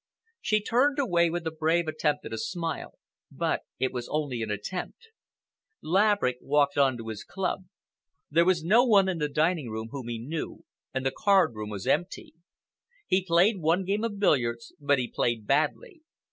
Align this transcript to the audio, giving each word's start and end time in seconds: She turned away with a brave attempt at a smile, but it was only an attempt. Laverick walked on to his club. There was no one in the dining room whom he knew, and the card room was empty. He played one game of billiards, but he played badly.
She 0.41 0.63
turned 0.63 0.97
away 0.97 1.29
with 1.29 1.45
a 1.45 1.51
brave 1.51 1.87
attempt 1.87 2.25
at 2.25 2.33
a 2.33 2.37
smile, 2.39 2.97
but 3.31 3.61
it 3.77 3.93
was 3.93 4.07
only 4.09 4.41
an 4.41 4.49
attempt. 4.49 5.09
Laverick 5.83 6.39
walked 6.41 6.75
on 6.75 6.97
to 6.97 7.09
his 7.09 7.23
club. 7.23 7.65
There 8.31 8.43
was 8.43 8.63
no 8.63 8.83
one 8.83 9.07
in 9.07 9.19
the 9.19 9.29
dining 9.29 9.69
room 9.69 9.89
whom 9.91 10.07
he 10.07 10.17
knew, 10.17 10.65
and 10.91 11.05
the 11.05 11.13
card 11.15 11.53
room 11.53 11.69
was 11.69 11.85
empty. 11.85 12.33
He 13.05 13.23
played 13.23 13.59
one 13.61 13.85
game 13.85 14.03
of 14.03 14.17
billiards, 14.17 14.73
but 14.79 14.97
he 14.97 15.07
played 15.07 15.45
badly. 15.45 16.01